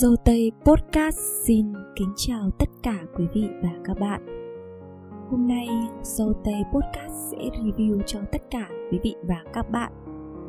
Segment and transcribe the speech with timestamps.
[0.00, 4.26] Dâu Tây Podcast xin kính chào tất cả quý vị và các bạn.
[5.30, 5.66] Hôm nay
[6.02, 9.92] Dâu Tây Podcast sẽ review cho tất cả quý vị và các bạn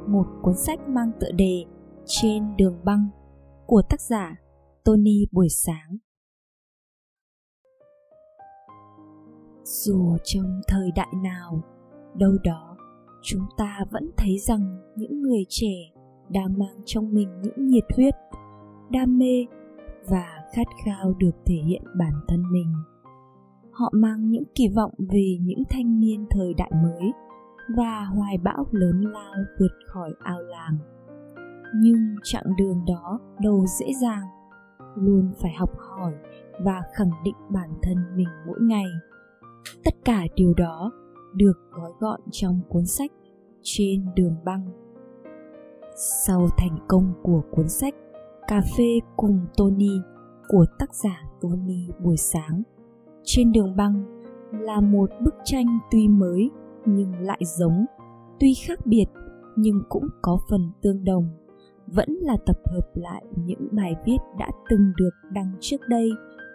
[0.08, 1.66] một cuốn sách mang tựa đề
[2.06, 3.08] Trên đường băng
[3.66, 4.36] của tác giả
[4.84, 5.98] Tony Buổi Sáng.
[9.64, 11.62] Dù trong thời đại nào,
[12.16, 12.78] đâu đó,
[13.24, 15.92] chúng ta vẫn thấy rằng những người trẻ
[16.30, 18.14] đang mang trong mình những nhiệt huyết
[18.94, 19.46] đam mê
[20.10, 22.74] và khát khao được thể hiện bản thân mình.
[23.72, 27.12] Họ mang những kỳ vọng về những thanh niên thời đại mới
[27.78, 30.78] và hoài bão lớn lao vượt khỏi ao làng.
[31.76, 34.24] Nhưng chặng đường đó đâu dễ dàng,
[34.96, 36.14] luôn phải học hỏi
[36.60, 38.88] và khẳng định bản thân mình mỗi ngày.
[39.86, 40.92] Tất cả điều đó
[41.36, 43.12] được gói gọn trong cuốn sách
[43.62, 44.68] trên đường băng.
[46.26, 47.96] Sau thành công của cuốn sách
[48.48, 50.02] Cà phê cùng Tony
[50.48, 52.64] của tác giả Tony buổi sáng.
[53.24, 54.04] Trên đường băng
[54.52, 56.50] là một bức tranh tuy mới
[56.86, 57.86] nhưng lại giống,
[58.40, 59.06] tuy khác biệt
[59.56, 61.30] nhưng cũng có phần tương đồng.
[61.88, 66.10] Vẫn là tập hợp lại những bài viết đã từng được đăng trước đây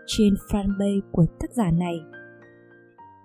[0.06, 2.00] trên fanpage của tác giả này.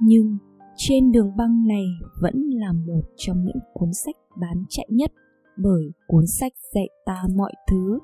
[0.01, 0.37] Nhưng
[0.75, 1.85] trên đường băng này
[2.21, 5.11] vẫn là một trong những cuốn sách bán chạy nhất
[5.57, 7.99] bởi cuốn sách dạy ta mọi thứ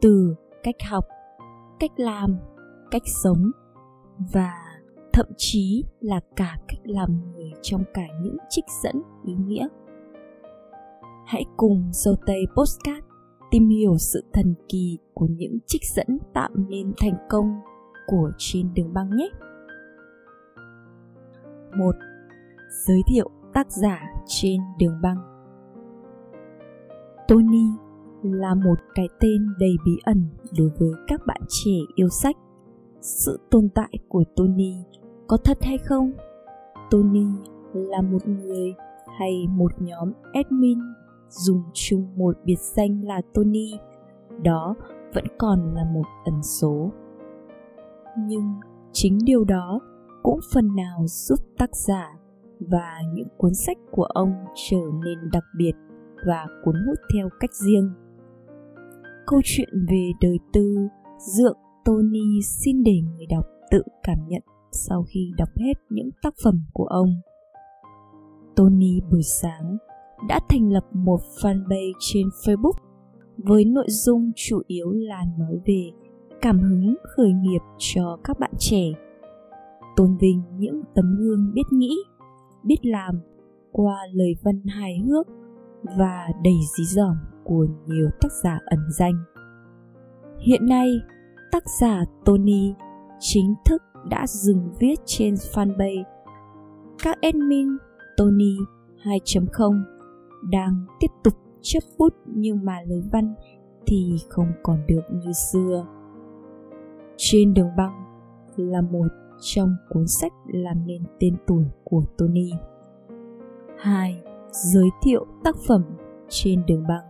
[0.00, 1.04] từ cách học,
[1.80, 2.36] cách làm,
[2.90, 3.50] cách sống
[4.32, 4.52] và
[5.12, 9.68] thậm chí là cả cách làm người trong cả những trích dẫn ý nghĩa.
[11.26, 13.06] Hãy cùng dâu tây postcard
[13.50, 17.60] tìm hiểu sự thần kỳ của những trích dẫn tạo nên thành công
[18.06, 19.28] của trên đường băng nhé.
[21.78, 21.94] Một,
[22.86, 25.16] giới thiệu tác giả trên đường băng.
[27.28, 27.66] Tony
[28.22, 30.24] là một cái tên đầy bí ẩn
[30.58, 32.36] đối với các bạn trẻ yêu sách.
[33.00, 34.74] Sự tồn tại của tony
[35.26, 36.12] có thật hay không?
[36.90, 37.26] Tony
[37.72, 38.74] là một người
[39.18, 40.78] hay một nhóm admin
[41.28, 43.70] dùng chung một biệt danh là tony.
[44.42, 44.74] Đó
[45.14, 46.92] vẫn còn là một ẩn số.
[48.18, 48.54] Nhưng
[48.92, 49.80] chính điều đó
[50.22, 52.12] cũng phần nào giúp tác giả
[52.60, 54.32] và những cuốn sách của ông
[54.70, 55.72] trở nên đặc biệt
[56.26, 57.90] và cuốn hút theo cách riêng
[59.30, 64.42] câu chuyện về đời tư dượng Tony xin để người đọc tự cảm nhận
[64.72, 67.14] sau khi đọc hết những tác phẩm của ông.
[68.56, 69.76] Tony buổi sáng
[70.28, 72.72] đã thành lập một fanpage trên Facebook
[73.36, 75.90] với nội dung chủ yếu là nói về
[76.40, 78.84] cảm hứng khởi nghiệp cho các bạn trẻ,
[79.96, 81.96] tôn vinh những tấm gương biết nghĩ,
[82.64, 83.20] biết làm
[83.72, 85.26] qua lời văn hài hước
[85.98, 87.16] và đầy dí dỏm
[87.50, 89.14] của nhiều tác giả ẩn danh.
[90.38, 91.00] Hiện nay,
[91.52, 92.74] tác giả Tony
[93.18, 96.04] chính thức đã dừng viết trên fanpage.
[97.02, 97.68] Các admin
[98.16, 98.56] Tony
[99.02, 99.82] 2.0
[100.50, 103.34] đang tiếp tục chấp bút nhưng mà lời văn
[103.86, 105.86] thì không còn được như xưa.
[107.16, 108.04] Trên đường băng
[108.56, 109.06] là một
[109.40, 112.50] trong cuốn sách làm nên tên tuổi của Tony.
[113.78, 114.22] 2.
[114.50, 115.82] Giới thiệu tác phẩm
[116.28, 117.09] trên đường băng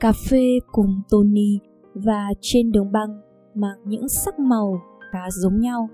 [0.00, 1.58] cà phê cùng Tony
[1.94, 3.20] và trên đường băng
[3.54, 4.80] mang những sắc màu
[5.12, 5.88] khá giống nhau.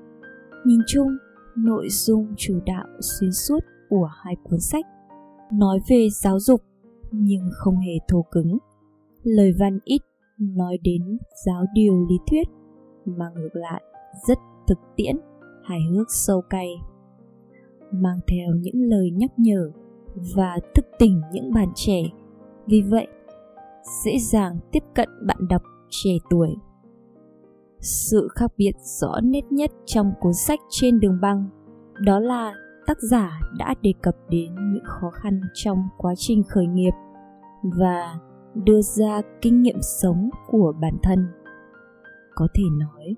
[0.65, 1.09] Nhìn chung,
[1.56, 3.59] nội dung chủ đạo xuyên suốt
[3.91, 4.87] của hai cuốn sách
[5.53, 6.62] nói về giáo dục
[7.11, 8.59] nhưng không hề thô cứng.
[9.22, 10.03] Lời văn ít
[10.38, 12.49] nói đến giáo điều lý thuyết
[13.05, 13.83] mà ngược lại
[14.28, 14.38] rất
[14.69, 15.17] thực tiễn,
[15.65, 16.69] hài hước sâu cay.
[17.93, 19.71] Mang theo những lời nhắc nhở
[20.37, 22.03] và thức tỉnh những bạn trẻ.
[22.67, 23.06] Vì vậy,
[24.04, 26.56] dễ dàng tiếp cận bạn đọc trẻ tuổi.
[27.80, 31.48] Sự khác biệt rõ nét nhất trong cuốn sách trên đường băng
[32.00, 32.54] đó là
[32.86, 36.93] tác giả đã đề cập đến những khó khăn trong quá trình khởi nghiệp
[37.62, 38.19] và
[38.55, 41.26] đưa ra kinh nghiệm sống của bản thân.
[42.34, 43.16] Có thể nói,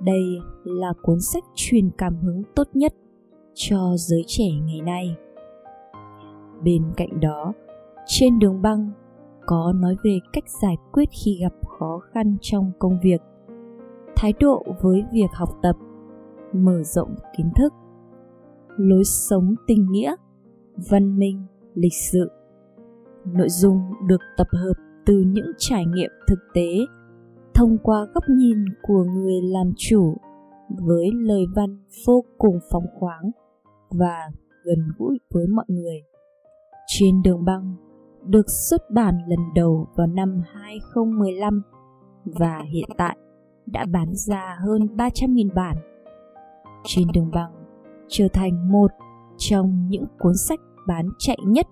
[0.00, 2.94] đây là cuốn sách truyền cảm hứng tốt nhất
[3.54, 5.16] cho giới trẻ ngày nay.
[6.64, 7.52] Bên cạnh đó,
[8.06, 8.90] trên đường băng
[9.50, 13.20] có nói về cách giải quyết khi gặp khó khăn trong công việc.
[14.16, 15.76] Thái độ với việc học tập,
[16.52, 17.72] mở rộng kiến thức,
[18.76, 20.14] lối sống tình nghĩa,
[20.90, 22.30] văn minh, lịch sự.
[23.24, 24.74] Nội dung được tập hợp
[25.06, 26.68] từ những trải nghiệm thực tế,
[27.54, 30.16] thông qua góc nhìn của người làm chủ
[30.78, 33.30] với lời văn vô cùng phóng khoáng
[33.90, 34.30] và
[34.64, 36.02] gần gũi với mọi người.
[36.86, 37.89] Trên đường băng
[38.24, 41.62] được xuất bản lần đầu vào năm 2015
[42.24, 43.16] và hiện tại
[43.66, 45.76] đã bán ra hơn 300.000 bản.
[46.84, 47.52] Trên đường băng
[48.08, 48.90] trở thành một
[49.36, 51.66] trong những cuốn sách bán chạy nhất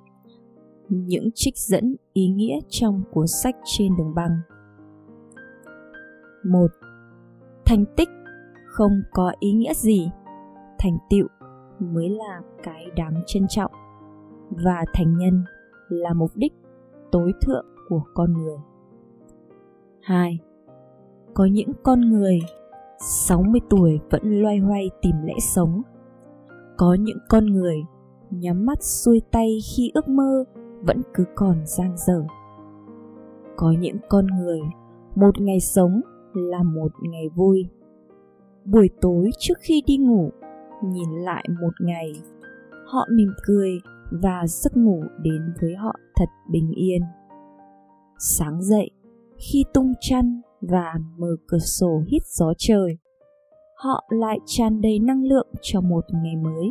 [0.89, 4.41] những trích dẫn ý nghĩa trong cuốn sách trên đường băng.
[6.45, 6.71] một
[7.65, 8.09] Thành tích
[8.67, 10.11] không có ý nghĩa gì,
[10.79, 11.27] thành tựu
[11.79, 13.73] mới là cái đáng trân trọng
[14.51, 15.45] và thành nhân
[15.89, 16.53] là mục đích
[17.13, 18.59] tối thượng của con người.
[20.01, 20.39] 2.
[21.35, 22.39] Có những con người
[23.01, 25.83] 60 tuổi vẫn loay hoay tìm lẽ sống.
[26.77, 27.77] Có những con người
[28.31, 30.45] nhắm mắt xuôi tay khi ước mơ
[30.83, 32.25] vẫn cứ còn dang dở.
[33.57, 34.61] Có những con người
[35.15, 36.01] một ngày sống
[36.35, 37.69] là một ngày vui.
[38.65, 40.31] Buổi tối trước khi đi ngủ,
[40.83, 42.13] nhìn lại một ngày,
[42.87, 43.71] họ mỉm cười
[44.11, 47.03] và giấc ngủ đến với họ thật bình yên.
[48.19, 48.91] Sáng dậy,
[49.39, 52.99] khi tung chăn và mở cửa sổ hít gió trời,
[53.77, 56.71] họ lại tràn đầy năng lượng cho một ngày mới.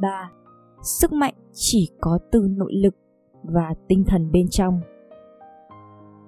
[0.00, 0.30] 3.
[0.82, 2.94] Sức mạnh chỉ có từ nội lực
[3.42, 4.80] và tinh thần bên trong.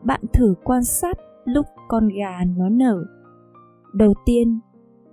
[0.05, 3.05] Bạn thử quan sát lúc con gà nó nở.
[3.95, 4.61] Đầu tiên,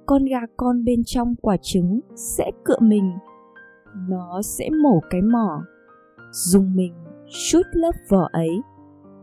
[0.05, 3.11] con gà con bên trong quả trứng sẽ cựa mình.
[4.07, 5.63] Nó sẽ mổ cái mỏ,
[6.31, 6.93] dùng mình
[7.49, 8.61] chút lớp vỏ ấy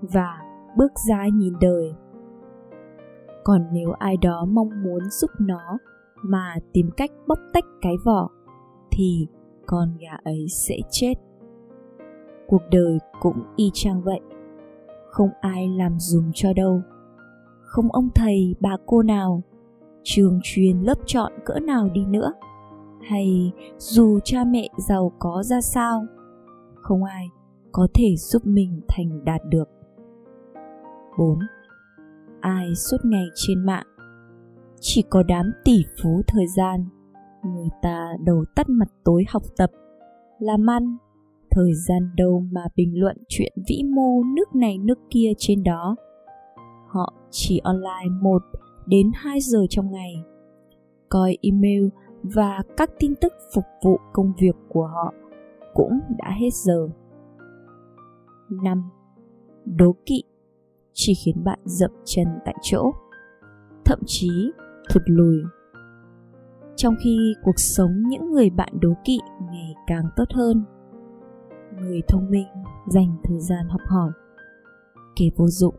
[0.01, 0.43] và
[0.77, 1.95] bước ra nhìn đời.
[3.45, 5.79] Còn nếu ai đó mong muốn giúp nó
[6.23, 8.29] mà tìm cách bóc tách cái vỏ
[8.91, 9.27] thì
[9.67, 11.15] con gà ấy sẽ chết.
[12.47, 14.21] Cuộc đời cũng y chang vậy.
[15.11, 16.83] Không ai làm dùm cho đâu.
[17.63, 19.43] Không ông thầy bà cô nào
[20.03, 22.33] trường truyền lớp chọn cỡ nào đi nữa
[23.09, 26.07] hay dù cha mẹ giàu có ra sao,
[26.75, 27.29] không ai
[27.73, 29.69] có thể giúp mình thành đạt được
[31.19, 31.39] 4.
[32.41, 33.87] Ai suốt ngày trên mạng,
[34.81, 36.85] Chỉ có đám tỷ phú thời gian,
[37.45, 39.71] người ta đầu tắt mặt tối học tập,
[40.39, 40.97] làm ăn,
[41.51, 45.97] thời gian đâu mà bình luận chuyện vĩ mô nước này nước kia trên đó
[46.93, 48.43] họ chỉ online 1
[48.87, 50.15] đến 2 giờ trong ngày,
[51.09, 51.89] coi email
[52.23, 55.15] và các tin tức phục vụ công việc của họ
[55.75, 56.89] cũng đã hết giờ
[58.51, 58.91] 5.
[59.65, 60.23] Đố kỵ,
[60.93, 62.93] chỉ khiến bạn dậm chân tại chỗ,
[63.85, 64.53] thậm chí
[64.91, 65.37] thụt lùi
[66.77, 69.19] trong khi cuộc sống những người bạn đố kỵ
[69.51, 70.65] ngày càng tốt hơn,
[71.81, 72.47] người thông minh
[72.89, 74.11] dành thời gian học hỏi,
[75.17, 75.75] kẻ vô dụng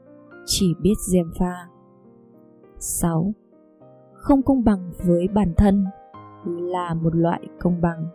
[0.46, 1.68] chỉ biết gièm pha
[2.80, 3.34] 6.
[4.14, 5.86] Không công bằng với bản thân
[6.46, 8.06] là một loại công bằng.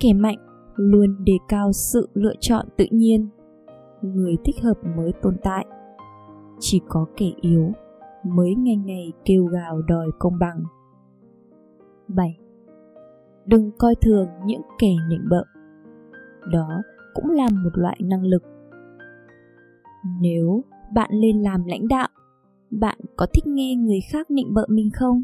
[0.00, 0.38] Kẻ mạnh
[0.76, 3.28] luôn đề cao sự lựa chọn tự nhiên,
[4.02, 5.66] người thích hợp mới tồn tại.
[6.58, 7.72] Chỉ có kẻ yếu
[8.24, 10.64] mới ngày ngày kêu gào đòi công bằng.
[12.08, 12.38] 7.
[13.46, 15.44] Đừng coi thường những kẻ nịnh bợ.
[16.52, 16.82] Đó
[17.14, 18.42] cũng là một loại năng lực.
[20.20, 20.64] Nếu
[20.94, 22.08] bạn lên làm lãnh đạo,
[22.70, 25.22] bạn có thích nghe người khác nịnh bợ mình không?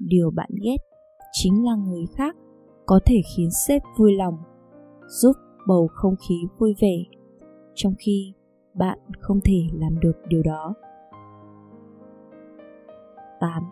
[0.00, 0.76] Điều bạn ghét
[1.32, 2.36] chính là người khác
[2.86, 4.38] có thể khiến sếp vui lòng,
[5.06, 5.32] giúp
[5.66, 7.04] bầu không khí vui vẻ,
[7.74, 8.34] trong khi
[8.74, 10.74] bạn không thể làm được điều đó.
[13.40, 13.62] 8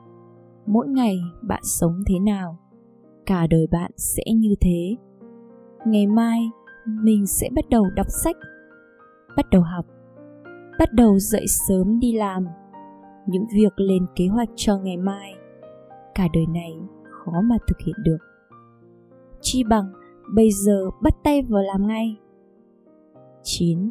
[0.67, 2.59] mỗi ngày bạn sống thế nào?
[3.27, 4.97] Cả đời bạn sẽ như thế.
[5.87, 6.41] Ngày mai
[6.87, 8.37] mình sẽ bắt đầu đọc sách
[9.37, 9.87] bắt đầu học
[10.79, 12.47] bắt đầu dậy sớm đi làm.
[13.27, 15.35] Những việc lên kế hoạch cho ngày mai
[16.19, 18.19] cả đời này khó mà thực hiện được.
[19.41, 19.93] Chi bằng
[20.35, 22.17] bây giờ bắt tay vào làm ngay.
[23.43, 23.91] 9.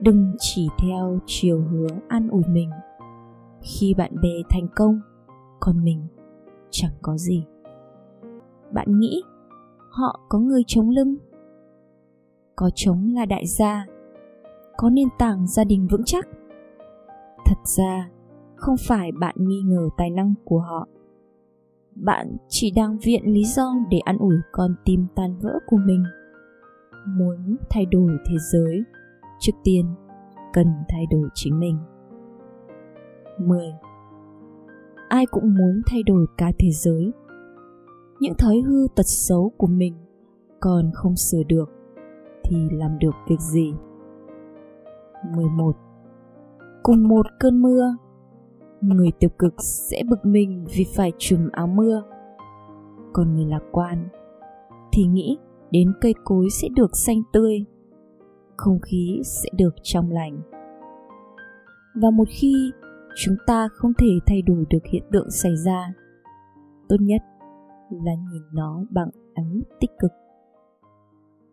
[0.00, 2.70] Đừng chỉ theo chiều hướng an ủi mình.
[3.62, 5.00] Khi bạn bè thành công,
[5.60, 6.06] còn mình
[6.70, 7.44] chẳng có gì.
[8.72, 9.22] Bạn nghĩ
[9.90, 11.16] họ có người chống lưng?
[12.56, 13.86] Có chống là đại gia
[14.76, 16.28] có nền tảng gia đình vững chắc?
[17.44, 18.10] Thật ra
[18.56, 20.88] không phải bạn nghi ngờ tài năng của họ
[22.00, 26.04] bạn chỉ đang viện lý do để ăn ủi con tim tan vỡ của mình.
[27.06, 28.82] Muốn thay đổi thế giới,
[29.40, 29.86] trước tiên
[30.52, 31.78] cần thay đổi chính mình.
[33.38, 33.72] 10
[35.08, 37.12] ai cũng muốn thay đổi cả thế giới.
[38.20, 39.94] Những thói hư tật xấu của mình
[40.60, 41.70] còn không sửa được
[42.44, 43.74] thì làm được việc gì?
[45.36, 45.76] 11
[46.82, 47.96] cùng một cơn mưa
[48.80, 52.02] người tiêu cực sẽ bực mình vì phải trùm áo mưa.
[53.12, 54.08] Còn người lạc quan
[54.92, 55.38] thì nghĩ
[55.70, 57.64] đến cây cối sẽ được xanh tươi,
[58.56, 60.40] không khí sẽ được trong lành.
[61.94, 62.72] Và một khi
[63.16, 65.92] chúng ta không thể thay đổi được hiện tượng xảy ra,
[66.88, 67.22] tốt nhất
[67.90, 70.10] là nhìn nó bằng ánh mắt tích cực.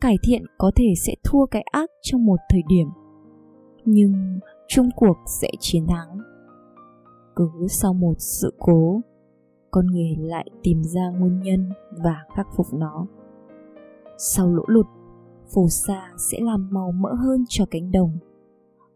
[0.01, 2.87] Cải thiện có thể sẽ thua cái ác trong một thời điểm,
[3.85, 6.34] nhưng chung cuộc sẽ chiến thắng
[7.35, 9.01] cứ sau một sự cố,
[9.71, 11.69] con người lại tìm ra nguyên nhân
[12.03, 13.05] và khắc phục nó.
[14.17, 14.85] Sau lũ lụt,
[15.53, 18.17] phù sa sẽ làm màu mỡ hơn cho cánh đồng,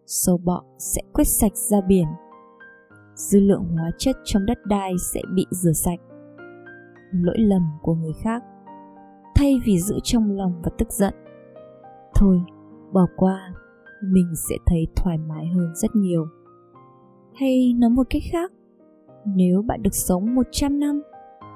[0.06, 2.08] sâu bọ sẽ quét sạch ra biển,
[3.16, 6.00] dư lượng hóa chất trong đất đai sẽ bị rửa sạch.
[7.12, 8.44] Lỗi lầm của người khác,
[9.36, 11.14] thay vì giữ trong lòng và tức giận,
[12.16, 12.42] thôi,
[12.94, 13.54] bỏ qua,
[14.04, 16.28] mình sẽ thấy thoải mái hơn rất nhiều
[17.36, 18.52] hay nói một cách khác
[19.26, 21.02] nếu bạn được sống 100 năm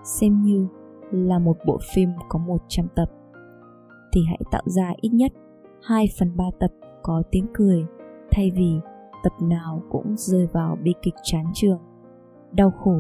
[0.04, 0.68] xem như
[1.12, 3.10] là một bộ phim có 100 tập
[4.14, 5.32] thì hãy tạo ra ít nhất
[5.82, 6.72] 2 phần 3 tập
[7.04, 7.86] có tiếng cười
[8.32, 8.80] thay vì
[9.24, 11.80] tập nào cũng rơi vào bi kịch chán trường,
[12.52, 12.96] đau khổ,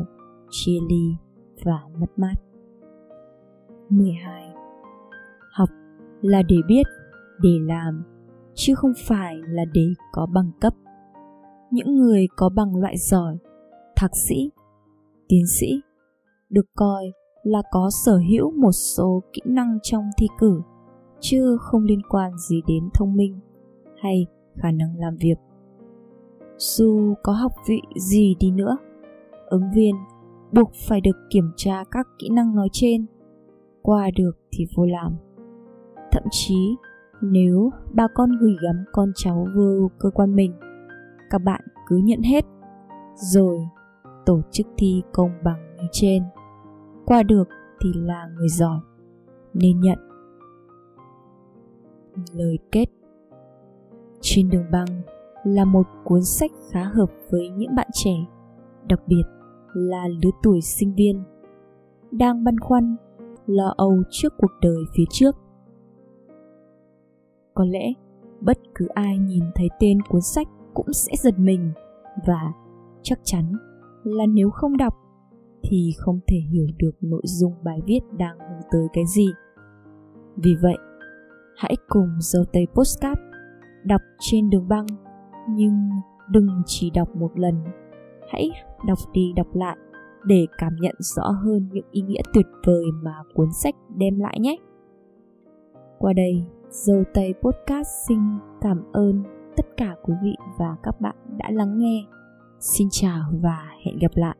[0.49, 1.15] chia ly
[1.63, 2.35] và mất mát.
[3.89, 4.53] 12.
[5.53, 5.69] Học
[6.21, 6.83] là để biết,
[7.41, 8.03] để làm,
[8.53, 10.73] chứ không phải là để có bằng cấp.
[11.73, 13.37] Những người có bằng loại giỏi,
[13.95, 14.51] thạc sĩ,
[15.27, 15.81] tiến sĩ
[16.49, 17.11] được coi
[17.43, 20.61] là có sở hữu một số kỹ năng trong thi cử
[21.19, 23.39] chứ không liên quan gì đến thông minh
[24.01, 24.25] hay
[24.55, 25.35] khả năng làm việc.
[26.57, 28.77] Dù có học vị gì đi nữa
[29.47, 29.95] ứng viên
[30.51, 33.05] buộc phải được kiểm tra các kỹ năng nói trên
[33.81, 35.15] qua được thì vô làm.
[36.11, 36.75] Thậm chí
[37.21, 40.53] nếu bà con gửi gắm con cháu vô cơ quan mình
[41.33, 42.45] các bạn cứ nhận hết.
[43.15, 43.59] Rồi,
[44.25, 46.23] tổ chức thi công bằng như trên.
[47.05, 47.43] Qua được
[47.81, 48.79] thì là người giỏi,
[49.53, 49.97] nên nhận.
[52.33, 52.85] Lời kết.
[54.21, 55.01] Trên đường băng
[55.43, 58.15] là một cuốn sách khá hợp với những bạn trẻ,
[58.87, 59.23] đặc biệt
[59.73, 61.23] là lứa tuổi sinh viên.
[62.11, 62.95] Đang băn khoăn,
[63.45, 65.35] lo âu trước cuộc đời phía trước.
[67.53, 67.93] Có lẽ
[68.41, 71.71] bất cứ ai nhìn thấy tên cuốn sách cũng sẽ giật mình.
[72.27, 72.53] Và
[73.03, 73.53] chắc chắn
[74.03, 74.93] là nếu không đọc
[75.63, 79.27] thì không thể hiểu được nội dung bài viết đang hướng tới cái gì.
[80.35, 80.77] Vì vậy,
[81.57, 83.21] hãy cùng dâu tây postcard
[83.83, 84.85] đọc trên đường băng,
[85.49, 85.89] nhưng
[86.29, 87.63] đừng chỉ đọc một lần.
[88.29, 88.51] Hãy
[88.87, 89.77] đọc đi đọc lại
[90.25, 94.39] để cảm nhận rõ hơn những ý nghĩa tuyệt vời mà cuốn sách đem lại
[94.39, 94.57] nhé.
[95.99, 98.19] Qua đây, dâu tây podcast xin
[98.61, 99.23] cảm ơn
[99.57, 102.05] tất cả quý vị và các bạn đã lắng nghe.
[102.59, 104.35] Xin chào và hẹn gặp lại.